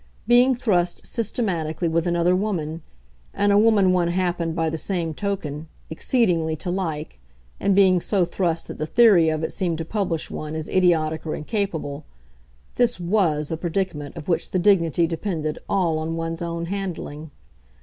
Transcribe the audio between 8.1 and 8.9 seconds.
thrust that the